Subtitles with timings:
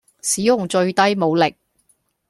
[0.23, 1.55] 使用最低武力